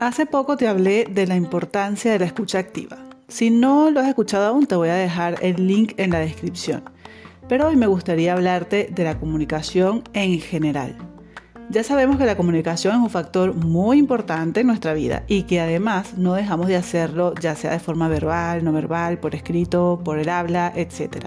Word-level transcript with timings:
Hace 0.00 0.26
poco 0.26 0.56
te 0.56 0.68
hablé 0.68 1.06
de 1.10 1.26
la 1.26 1.34
importancia 1.34 2.12
de 2.12 2.20
la 2.20 2.26
escucha 2.26 2.60
activa. 2.60 2.98
Si 3.26 3.50
no 3.50 3.90
lo 3.90 3.98
has 3.98 4.06
escuchado 4.06 4.46
aún, 4.46 4.66
te 4.66 4.76
voy 4.76 4.90
a 4.90 4.94
dejar 4.94 5.36
el 5.42 5.66
link 5.66 5.94
en 5.96 6.10
la 6.10 6.20
descripción. 6.20 6.84
Pero 7.48 7.66
hoy 7.66 7.74
me 7.74 7.88
gustaría 7.88 8.32
hablarte 8.32 8.88
de 8.92 9.04
la 9.04 9.18
comunicación 9.18 10.04
en 10.12 10.40
general. 10.40 10.96
Ya 11.70 11.82
sabemos 11.82 12.16
que 12.16 12.26
la 12.26 12.36
comunicación 12.36 12.94
es 12.94 13.00
un 13.00 13.10
factor 13.10 13.54
muy 13.54 13.98
importante 13.98 14.60
en 14.60 14.68
nuestra 14.68 14.94
vida 14.94 15.24
y 15.26 15.42
que 15.42 15.60
además 15.60 16.16
no 16.16 16.34
dejamos 16.34 16.68
de 16.68 16.76
hacerlo 16.76 17.34
ya 17.40 17.56
sea 17.56 17.72
de 17.72 17.80
forma 17.80 18.06
verbal, 18.06 18.64
no 18.64 18.72
verbal, 18.72 19.18
por 19.18 19.34
escrito, 19.34 20.00
por 20.04 20.20
el 20.20 20.28
habla, 20.28 20.72
etc. 20.76 21.26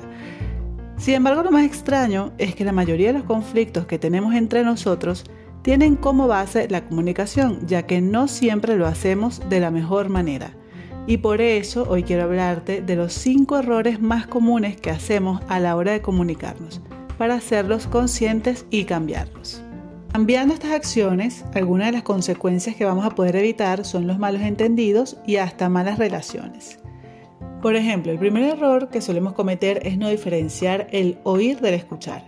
Sin 1.01 1.15
embargo, 1.15 1.41
lo 1.41 1.49
más 1.49 1.65
extraño 1.65 2.31
es 2.37 2.53
que 2.53 2.63
la 2.63 2.73
mayoría 2.73 3.07
de 3.07 3.17
los 3.17 3.23
conflictos 3.23 3.87
que 3.87 3.97
tenemos 3.97 4.35
entre 4.35 4.63
nosotros 4.63 5.23
tienen 5.63 5.95
como 5.95 6.27
base 6.27 6.67
la 6.69 6.87
comunicación, 6.87 7.65
ya 7.65 7.87
que 7.87 8.01
no 8.01 8.27
siempre 8.27 8.75
lo 8.75 8.85
hacemos 8.85 9.41
de 9.49 9.59
la 9.59 9.71
mejor 9.71 10.09
manera. 10.09 10.51
Y 11.07 11.17
por 11.17 11.41
eso 11.41 11.87
hoy 11.89 12.03
quiero 12.03 12.25
hablarte 12.25 12.83
de 12.83 12.95
los 12.95 13.13
cinco 13.13 13.57
errores 13.57 13.99
más 13.99 14.27
comunes 14.27 14.79
que 14.79 14.91
hacemos 14.91 15.41
a 15.47 15.59
la 15.59 15.75
hora 15.75 15.91
de 15.91 16.03
comunicarnos, 16.03 16.81
para 17.17 17.33
hacerlos 17.33 17.87
conscientes 17.87 18.67
y 18.69 18.83
cambiarlos. 18.83 19.63
Cambiando 20.11 20.53
estas 20.53 20.71
acciones, 20.71 21.45
algunas 21.55 21.87
de 21.87 21.93
las 21.93 22.03
consecuencias 22.03 22.75
que 22.75 22.85
vamos 22.85 23.07
a 23.07 23.15
poder 23.15 23.37
evitar 23.37 23.85
son 23.85 24.05
los 24.05 24.19
malos 24.19 24.43
entendidos 24.43 25.17
y 25.25 25.37
hasta 25.37 25.67
malas 25.67 25.97
relaciones. 25.97 26.80
Por 27.61 27.75
ejemplo, 27.75 28.11
el 28.11 28.17
primer 28.17 28.43
error 28.43 28.89
que 28.89 29.01
solemos 29.01 29.33
cometer 29.33 29.85
es 29.85 29.97
no 29.97 30.09
diferenciar 30.09 30.87
el 30.91 31.19
oír 31.23 31.59
del 31.59 31.75
escuchar. 31.75 32.25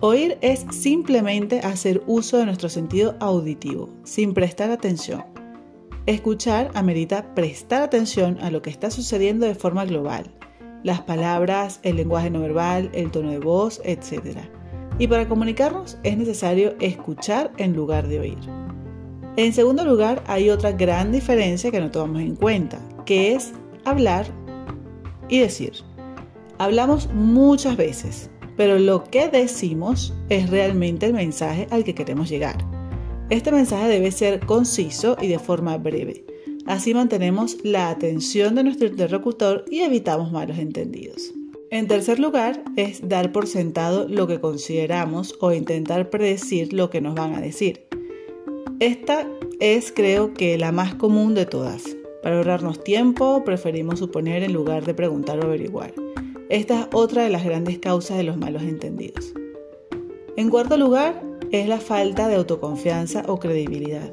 Oír 0.00 0.36
es 0.42 0.66
simplemente 0.70 1.60
hacer 1.60 2.02
uso 2.06 2.36
de 2.36 2.44
nuestro 2.44 2.68
sentido 2.68 3.16
auditivo, 3.18 3.88
sin 4.04 4.34
prestar 4.34 4.70
atención. 4.70 5.24
Escuchar 6.04 6.70
amerita 6.74 7.34
prestar 7.34 7.82
atención 7.82 8.38
a 8.42 8.50
lo 8.50 8.60
que 8.60 8.70
está 8.70 8.90
sucediendo 8.90 9.46
de 9.46 9.54
forma 9.54 9.86
global, 9.86 10.34
las 10.82 11.00
palabras, 11.00 11.80
el 11.82 11.96
lenguaje 11.96 12.30
no 12.30 12.40
verbal, 12.40 12.90
el 12.92 13.10
tono 13.10 13.30
de 13.30 13.38
voz, 13.38 13.80
etc. 13.84 14.38
Y 14.98 15.06
para 15.06 15.28
comunicarnos 15.28 15.98
es 16.02 16.16
necesario 16.16 16.76
escuchar 16.78 17.50
en 17.56 17.74
lugar 17.74 18.06
de 18.06 18.20
oír. 18.20 18.38
En 19.36 19.52
segundo 19.52 19.84
lugar, 19.84 20.22
hay 20.26 20.50
otra 20.50 20.72
gran 20.72 21.10
diferencia 21.10 21.70
que 21.70 21.80
no 21.80 21.90
tomamos 21.90 22.20
en 22.20 22.36
cuenta, 22.36 22.78
que 23.04 23.34
es 23.34 23.52
hablar 23.84 24.26
y 25.28 25.40
decir. 25.40 25.72
Hablamos 26.58 27.08
muchas 27.12 27.76
veces, 27.76 28.30
pero 28.56 28.78
lo 28.78 29.04
que 29.04 29.28
decimos 29.28 30.14
es 30.28 30.50
realmente 30.50 31.06
el 31.06 31.12
mensaje 31.12 31.68
al 31.70 31.84
que 31.84 31.94
queremos 31.94 32.28
llegar. 32.28 32.56
Este 33.30 33.52
mensaje 33.52 33.88
debe 33.88 34.10
ser 34.10 34.40
conciso 34.40 35.16
y 35.20 35.28
de 35.28 35.38
forma 35.38 35.76
breve. 35.76 36.24
Así 36.66 36.94
mantenemos 36.94 37.58
la 37.62 37.90
atención 37.90 38.54
de 38.54 38.64
nuestro 38.64 38.88
interlocutor 38.88 39.64
y 39.70 39.80
evitamos 39.80 40.32
malos 40.32 40.58
entendidos. 40.58 41.32
En 41.70 41.86
tercer 41.86 42.18
lugar, 42.18 42.62
es 42.76 43.06
dar 43.06 43.30
por 43.30 43.46
sentado 43.46 44.08
lo 44.08 44.26
que 44.26 44.40
consideramos 44.40 45.34
o 45.40 45.52
intentar 45.52 46.08
predecir 46.08 46.72
lo 46.72 46.88
que 46.88 47.02
nos 47.02 47.14
van 47.14 47.34
a 47.34 47.40
decir. 47.40 47.86
Esta 48.80 49.28
es 49.60 49.92
creo 49.92 50.32
que 50.32 50.56
la 50.56 50.72
más 50.72 50.94
común 50.94 51.34
de 51.34 51.44
todas. 51.44 51.84
Para 52.28 52.36
ahorrarnos 52.36 52.84
tiempo, 52.84 53.42
preferimos 53.42 54.00
suponer 54.00 54.42
en 54.42 54.52
lugar 54.52 54.84
de 54.84 54.92
preguntar 54.92 55.38
o 55.38 55.44
averiguar. 55.44 55.94
Esta 56.50 56.80
es 56.80 56.86
otra 56.92 57.22
de 57.22 57.30
las 57.30 57.42
grandes 57.42 57.78
causas 57.78 58.18
de 58.18 58.22
los 58.22 58.36
malos 58.36 58.64
entendidos. 58.64 59.32
En 60.36 60.50
cuarto 60.50 60.76
lugar, 60.76 61.22
es 61.52 61.66
la 61.68 61.80
falta 61.80 62.28
de 62.28 62.34
autoconfianza 62.34 63.22
o 63.28 63.38
credibilidad. 63.38 64.12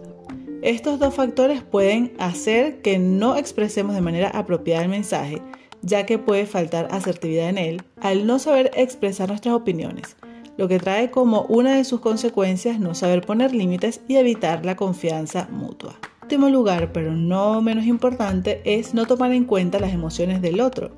Estos 0.61 0.97
dos 0.97 1.13
factores 1.13 1.61
pueden 1.61 2.13
hacer 2.17 2.81
que 2.81 2.99
no 2.99 3.35
expresemos 3.35 3.95
de 3.95 4.01
manera 4.01 4.29
apropiada 4.29 4.83
el 4.83 4.89
mensaje, 4.89 5.41
ya 5.81 6.05
que 6.05 6.17
puede 6.17 6.45
faltar 6.45 6.87
asertividad 6.91 7.49
en 7.49 7.57
él 7.57 7.81
al 7.99 8.25
no 8.25 8.39
saber 8.39 8.71
expresar 8.77 9.27
nuestras 9.27 9.55
opiniones, 9.55 10.15
lo 10.55 10.69
que 10.69 10.79
trae 10.79 11.11
como 11.11 11.41
una 11.49 11.75
de 11.75 11.83
sus 11.83 11.99
consecuencias 11.99 12.79
no 12.79 12.95
saber 12.95 13.25
poner 13.25 13.53
límites 13.53 13.99
y 14.07 14.15
evitar 14.15 14.65
la 14.65 14.77
confianza 14.77 15.49
mutua. 15.51 15.99
Último 16.25 16.49
lugar, 16.49 16.91
pero 16.91 17.15
no 17.15 17.61
menos 17.61 17.85
importante, 17.85 18.61
es 18.65 18.93
no 18.93 19.05
tomar 19.05 19.31
en 19.31 19.45
cuenta 19.45 19.79
las 19.79 19.93
emociones 19.93 20.41
del 20.41 20.59
otro 20.59 20.91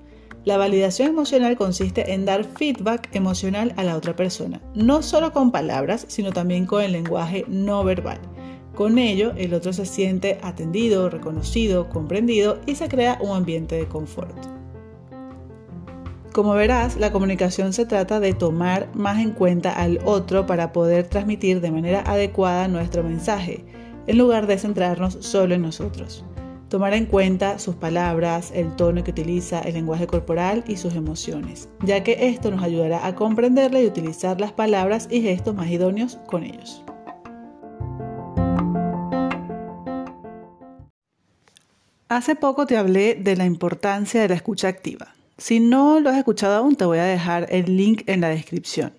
la 0.47 0.55
validación 0.55 1.09
emocional 1.09 1.57
consiste 1.57 2.13
en 2.13 2.23
dar 2.23 2.45
feedback 2.45 3.13
emocional 3.13 3.73
a 3.75 3.83
la 3.83 3.97
otra 3.97 4.15
persona, 4.15 4.61
no 4.75 5.01
solo 5.01 5.33
con 5.33 5.51
palabras, 5.51 6.05
sino 6.07 6.31
también 6.31 6.65
con 6.65 6.81
el 6.81 6.93
lenguaje 6.93 7.43
no 7.49 7.83
verbal. 7.83 8.17
Con 8.73 8.97
ello, 8.97 9.33
el 9.35 9.53
otro 9.53 9.73
se 9.73 9.85
siente 9.85 10.39
atendido, 10.41 11.09
reconocido, 11.09 11.89
comprendido 11.89 12.59
y 12.65 12.75
se 12.75 12.87
crea 12.87 13.17
un 13.19 13.35
ambiente 13.35 13.75
de 13.75 13.89
confort. 13.89 14.37
Como 16.31 16.53
verás, 16.53 16.95
la 16.95 17.11
comunicación 17.11 17.73
se 17.73 17.85
trata 17.85 18.21
de 18.21 18.31
tomar 18.31 18.87
más 18.93 19.19
en 19.19 19.31
cuenta 19.31 19.73
al 19.73 19.99
otro 20.05 20.45
para 20.45 20.71
poder 20.71 21.07
transmitir 21.07 21.59
de 21.59 21.71
manera 21.71 22.03
adecuada 22.05 22.69
nuestro 22.69 23.03
mensaje, 23.03 23.65
en 24.07 24.17
lugar 24.17 24.47
de 24.47 24.57
centrarnos 24.57 25.17
solo 25.21 25.55
en 25.55 25.61
nosotros. 25.61 26.25
Tomar 26.69 26.93
en 26.93 27.05
cuenta 27.05 27.59
sus 27.59 27.75
palabras, 27.75 28.51
el 28.53 28.75
tono 28.75 29.03
que 29.03 29.11
utiliza, 29.11 29.61
el 29.61 29.75
lenguaje 29.75 30.05
corporal 30.05 30.65
y 30.67 30.75
sus 30.75 30.95
emociones, 30.95 31.69
ya 31.81 32.03
que 32.03 32.27
esto 32.27 32.51
nos 32.51 32.61
ayudará 32.61 33.05
a 33.07 33.15
comprenderle 33.15 33.83
y 33.83 33.87
utilizar 33.87 34.41
las 34.41 34.51
palabras 34.51 35.07
y 35.09 35.21
gestos 35.21 35.55
más 35.55 35.69
idóneos 35.69 36.17
con 36.27 36.43
ellos. 36.43 36.83
Hace 42.09 42.35
poco 42.35 42.65
te 42.65 42.77
hablé 42.77 43.15
de 43.15 43.35
la 43.35 43.45
importancia 43.45 44.21
de 44.21 44.29
la 44.29 44.35
escucha 44.35 44.69
activa. 44.69 45.13
Si 45.37 45.59
no 45.59 45.99
lo 45.99 46.09
has 46.09 46.17
escuchado 46.17 46.55
aún, 46.55 46.75
te 46.75 46.85
voy 46.85 46.97
a 46.99 47.03
dejar 47.03 47.47
el 47.49 47.77
link 47.77 48.03
en 48.07 48.21
la 48.21 48.29
descripción. 48.29 48.93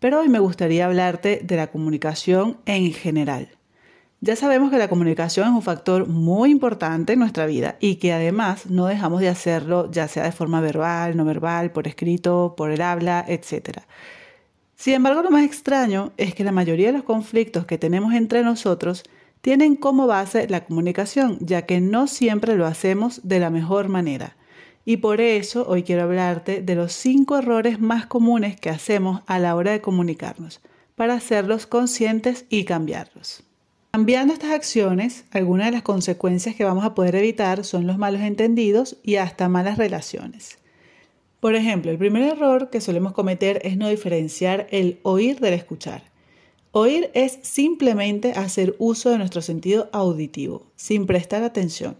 Pero 0.00 0.20
hoy 0.20 0.28
me 0.28 0.40
gustaría 0.40 0.86
hablarte 0.86 1.40
de 1.42 1.56
la 1.56 1.68
comunicación 1.68 2.58
en 2.66 2.92
general. 2.92 3.48
Ya 4.22 4.36
sabemos 4.36 4.70
que 4.70 4.76
la 4.76 4.88
comunicación 4.88 5.48
es 5.48 5.54
un 5.54 5.62
factor 5.62 6.06
muy 6.06 6.50
importante 6.50 7.14
en 7.14 7.20
nuestra 7.20 7.46
vida 7.46 7.78
y 7.80 7.96
que 7.96 8.12
además 8.12 8.66
no 8.66 8.84
dejamos 8.84 9.22
de 9.22 9.30
hacerlo 9.30 9.90
ya 9.90 10.08
sea 10.08 10.24
de 10.24 10.32
forma 10.32 10.60
verbal, 10.60 11.16
no 11.16 11.24
verbal, 11.24 11.72
por 11.72 11.88
escrito, 11.88 12.52
por 12.54 12.70
el 12.70 12.82
habla, 12.82 13.24
etc. 13.26 13.78
Sin 14.74 14.92
embargo, 14.92 15.22
lo 15.22 15.30
más 15.30 15.46
extraño 15.46 16.12
es 16.18 16.34
que 16.34 16.44
la 16.44 16.52
mayoría 16.52 16.88
de 16.88 16.92
los 16.92 17.04
conflictos 17.04 17.64
que 17.64 17.78
tenemos 17.78 18.12
entre 18.12 18.42
nosotros 18.42 19.04
tienen 19.40 19.74
como 19.74 20.06
base 20.06 20.46
la 20.48 20.66
comunicación, 20.66 21.38
ya 21.40 21.62
que 21.62 21.80
no 21.80 22.06
siempre 22.06 22.56
lo 22.56 22.66
hacemos 22.66 23.22
de 23.26 23.40
la 23.40 23.48
mejor 23.48 23.88
manera. 23.88 24.36
Y 24.84 24.98
por 24.98 25.22
eso 25.22 25.64
hoy 25.66 25.82
quiero 25.82 26.02
hablarte 26.02 26.60
de 26.60 26.74
los 26.74 26.92
cinco 26.92 27.38
errores 27.38 27.80
más 27.80 28.04
comunes 28.04 28.60
que 28.60 28.68
hacemos 28.68 29.22
a 29.26 29.38
la 29.38 29.56
hora 29.56 29.72
de 29.72 29.80
comunicarnos, 29.80 30.60
para 30.94 31.14
hacerlos 31.14 31.66
conscientes 31.66 32.44
y 32.50 32.64
cambiarlos. 32.64 33.49
Cambiando 33.92 34.32
estas 34.32 34.52
acciones, 34.52 35.24
algunas 35.32 35.66
de 35.66 35.72
las 35.72 35.82
consecuencias 35.82 36.54
que 36.54 36.62
vamos 36.62 36.84
a 36.84 36.94
poder 36.94 37.16
evitar 37.16 37.64
son 37.64 37.88
los 37.88 37.98
malos 37.98 38.20
entendidos 38.20 38.96
y 39.02 39.16
hasta 39.16 39.48
malas 39.48 39.78
relaciones. 39.78 40.58
Por 41.40 41.56
ejemplo, 41.56 41.90
el 41.90 41.98
primer 41.98 42.22
error 42.22 42.70
que 42.70 42.80
solemos 42.80 43.14
cometer 43.14 43.60
es 43.64 43.76
no 43.76 43.88
diferenciar 43.88 44.68
el 44.70 45.00
oír 45.02 45.40
del 45.40 45.54
escuchar. 45.54 46.04
Oír 46.70 47.10
es 47.14 47.40
simplemente 47.42 48.30
hacer 48.30 48.76
uso 48.78 49.10
de 49.10 49.18
nuestro 49.18 49.42
sentido 49.42 49.90
auditivo, 49.92 50.68
sin 50.76 51.06
prestar 51.06 51.42
atención. 51.42 51.96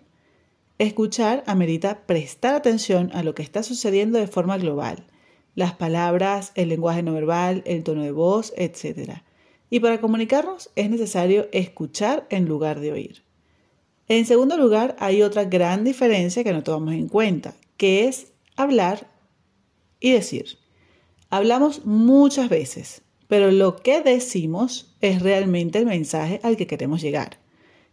Escuchar 0.79 1.43
amerita 1.49 2.03
prestar 2.07 2.55
atención 2.55 3.11
a 3.15 3.25
lo 3.25 3.35
que 3.35 3.43
está 3.43 3.65
sucediendo 3.65 4.17
de 4.21 4.29
forma 4.29 4.59
global, 4.59 5.09
las 5.57 5.75
palabras, 5.75 6.53
el 6.55 6.69
lenguaje 6.69 7.03
no 7.03 7.15
verbal, 7.15 7.65
el 7.67 7.83
tono 7.83 8.05
de 8.05 8.13
voz, 8.13 8.53
etc 8.57 9.23
y 9.71 9.81
para 9.81 10.01
comunicarnos 10.01 10.71
es 10.75 10.91
necesario 10.91 11.49
escuchar 11.53 12.27
en 12.29 12.47
lugar 12.47 12.81
de 12.81 12.93
oír. 12.93 13.23
En 14.09 14.27
segundo 14.27 14.57
lugar, 14.57 14.97
hay 14.99 15.23
otra 15.23 15.45
gran 15.45 15.85
diferencia 15.85 16.43
que 16.43 16.53
no 16.53 16.65
tomamos 16.65 16.95
en 16.95 17.09
cuenta, 17.09 17.55
que 17.77 18.09
es 18.09 18.33
hablar 18.57 19.09
y 20.01 20.11
decir. 20.11 20.59
Hablamos 21.31 21.87
muchas 21.87 22.49
veces, 22.49 23.03
pero 23.29 23.53
lo 23.53 23.77
que 23.77 24.03
decimos 24.03 24.97
es 25.01 25.23
realmente 25.23 25.79
el 25.79 25.87
mensaje 25.87 26.41
al 26.43 26.57
que 26.57 26.67
queremos 26.67 27.01
llegar. 27.01 27.39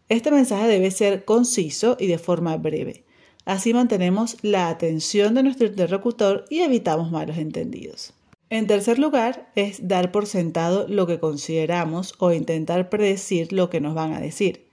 Este 0.10 0.32
mensaje 0.32 0.68
debe 0.68 0.90
ser 0.90 1.24
conciso 1.24 1.98
y 2.00 2.08
de 2.08 2.18
forma 2.18 2.58
breve. 2.58 3.06
Así 3.46 3.74
mantenemos 3.74 4.38
la 4.42 4.70
atención 4.70 5.36
de 5.36 5.44
nuestro 5.44 5.68
interlocutor 5.68 6.46
y 6.50 6.62
evitamos 6.62 7.12
malos 7.12 7.38
entendidos. 7.38 8.14
En 8.50 8.66
tercer 8.66 8.98
lugar, 8.98 9.50
es 9.56 9.88
dar 9.88 10.12
por 10.12 10.26
sentado 10.26 10.88
lo 10.88 11.06
que 11.06 11.20
consideramos 11.20 12.16
o 12.20 12.32
intentar 12.32 12.90
predecir 12.90 13.52
lo 13.52 13.70
que 13.70 13.82
nos 13.82 13.94
van 13.94 14.14
a 14.14 14.22
decir. 14.22 14.68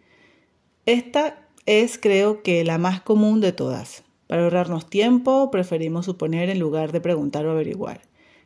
Esta 0.86 1.48
es 1.66 1.98
creo 1.98 2.42
que 2.42 2.62
la 2.62 2.78
más 2.78 3.00
común 3.00 3.40
de 3.40 3.52
todas. 3.52 4.04
Para 4.28 4.44
ahorrarnos 4.44 4.88
tiempo, 4.88 5.50
preferimos 5.50 6.06
suponer 6.06 6.50
en 6.50 6.58
lugar 6.58 6.92
de 6.92 7.00
preguntar 7.00 7.46
o 7.46 7.50
averiguar. 7.50 8.02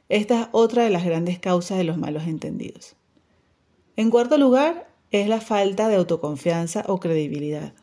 Esta 0.09 0.43
es 0.43 0.49
otra 0.53 0.85
de 0.85 0.91
las 0.91 1.05
grandes 1.05 1.39
causas 1.39 1.77
de 1.77 1.85
los 1.85 1.99
malos 1.99 2.27
entendidos. 2.27 2.97
En 3.97 4.11
cuarto 4.11 4.39
lugar, 4.39 4.89
es 5.11 5.29
la 5.29 5.41
falta 5.41 5.89
de 5.89 5.97
autoconfianza 5.97 6.85
o 6.87 7.01
credibilidad. 7.01 7.75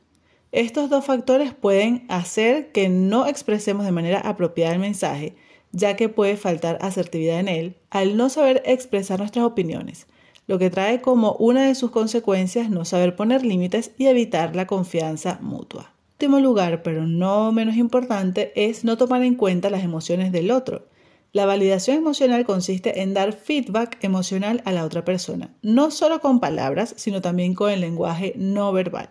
Estos 0.51 0.89
dos 0.89 1.05
factores 1.05 1.53
pueden 1.53 2.05
hacer 2.07 2.71
que 2.71 2.87
no 2.89 3.27
expresemos 3.27 3.85
de 3.85 3.91
manera 3.91 4.19
apropiada 4.19 4.73
el 4.73 4.79
mensaje, 4.79 5.35
ya 5.75 5.97
que 5.97 6.07
puede 6.07 6.37
faltar 6.37 6.77
asertividad 6.81 7.39
en 7.39 7.49
él 7.49 7.75
al 7.89 8.15
no 8.15 8.29
saber 8.29 8.63
expresar 8.65 9.19
nuestras 9.19 9.45
opiniones, 9.45 10.07
lo 10.47 10.57
que 10.57 10.69
trae 10.69 11.01
como 11.01 11.33
una 11.33 11.67
de 11.67 11.75
sus 11.75 11.91
consecuencias 11.91 12.69
no 12.69 12.85
saber 12.85 13.15
poner 13.15 13.45
límites 13.45 13.91
y 13.97 14.05
evitar 14.07 14.55
la 14.55 14.67
confianza 14.67 15.37
mutua. 15.41 15.91
Último 16.13 16.39
lugar, 16.39 16.81
pero 16.81 17.05
no 17.05 17.51
menos 17.51 17.75
importante, 17.75 18.53
es 18.55 18.85
no 18.85 18.97
tomar 18.97 19.21
en 19.23 19.35
cuenta 19.35 19.69
las 19.69 19.83
emociones 19.83 20.31
del 20.31 20.49
otro. 20.49 20.87
La 21.33 21.45
validación 21.45 21.97
emocional 21.97 22.45
consiste 22.45 23.01
en 23.01 23.13
dar 23.13 23.33
feedback 23.33 24.01
emocional 24.01 24.61
a 24.63 24.71
la 24.71 24.85
otra 24.85 25.03
persona, 25.03 25.53
no 25.61 25.91
solo 25.91 26.21
con 26.21 26.39
palabras, 26.39 26.93
sino 26.95 27.21
también 27.21 27.53
con 27.53 27.69
el 27.69 27.81
lenguaje 27.81 28.31
no 28.37 28.71
verbal. 28.71 29.09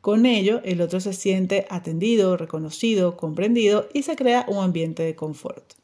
Con 0.00 0.26
ello, 0.26 0.60
el 0.64 0.80
otro 0.80 1.00
se 1.00 1.12
siente 1.12 1.66
atendido, 1.70 2.36
reconocido, 2.36 3.16
comprendido 3.16 3.88
y 3.92 4.02
se 4.02 4.14
crea 4.14 4.44
un 4.46 4.62
ambiente 4.62 5.02
de 5.02 5.16
confort. 5.16 5.74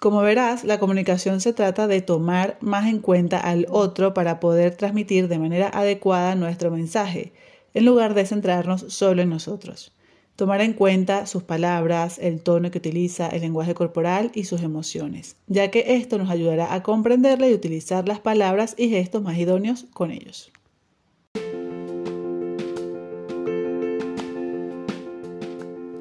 Como 0.00 0.20
verás, 0.20 0.64
la 0.64 0.78
comunicación 0.78 1.40
se 1.40 1.52
trata 1.52 1.86
de 1.86 2.02
tomar 2.02 2.58
más 2.60 2.86
en 2.86 2.98
cuenta 2.98 3.40
al 3.40 3.66
otro 3.70 4.12
para 4.12 4.38
poder 4.38 4.76
transmitir 4.76 5.28
de 5.28 5.38
manera 5.38 5.68
adecuada 5.68 6.34
nuestro 6.34 6.70
mensaje, 6.70 7.32
en 7.72 7.86
lugar 7.86 8.14
de 8.14 8.26
centrarnos 8.26 8.84
solo 8.88 9.22
en 9.22 9.30
nosotros. 9.30 9.92
Tomar 10.36 10.60
en 10.62 10.72
cuenta 10.72 11.26
sus 11.26 11.44
palabras, 11.44 12.18
el 12.18 12.40
tono 12.42 12.70
que 12.70 12.78
utiliza, 12.78 13.28
el 13.28 13.42
lenguaje 13.42 13.74
corporal 13.74 14.32
y 14.34 14.44
sus 14.44 14.62
emociones, 14.62 15.36
ya 15.46 15.70
que 15.70 15.94
esto 15.94 16.18
nos 16.18 16.28
ayudará 16.28 16.74
a 16.74 16.82
comprenderle 16.82 17.50
y 17.50 17.54
utilizar 17.54 18.08
las 18.08 18.18
palabras 18.18 18.74
y 18.76 18.88
gestos 18.88 19.22
más 19.22 19.38
idóneos 19.38 19.86
con 19.92 20.10
ellos. 20.10 20.50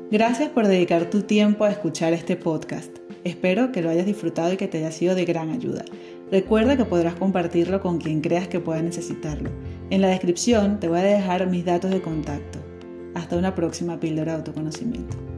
Gracias 0.10 0.50
por 0.50 0.68
dedicar 0.68 1.10
tu 1.10 1.22
tiempo 1.24 1.64
a 1.64 1.72
escuchar 1.72 2.14
este 2.14 2.36
podcast. 2.36 3.03
Espero 3.24 3.72
que 3.72 3.82
lo 3.82 3.90
hayas 3.90 4.06
disfrutado 4.06 4.52
y 4.52 4.58
que 4.58 4.68
te 4.68 4.80
haya 4.80 4.92
sido 4.92 5.16
de 5.16 5.24
gran 5.24 5.50
ayuda. 5.50 5.86
Recuerda 6.30 6.76
que 6.76 6.84
podrás 6.84 7.16
compartirlo 7.16 7.80
con 7.80 8.00
quien 8.00 8.20
creas 8.20 8.50
que 8.50 8.60
pueda 8.60 8.82
necesitarlo. 8.82 9.50
En 9.90 10.02
la 10.02 10.10
descripción 10.10 10.80
te 10.80 10.90
voy 10.90 11.00
a 11.00 11.04
dejar 11.04 11.48
mis 11.48 11.64
datos 11.64 11.92
de 11.92 12.02
contacto. 12.02 12.60
Hasta 13.16 13.38
una 13.38 13.56
próxima 13.56 14.00
píldora 14.00 14.34
de 14.34 14.38
autoconocimiento. 14.40 15.33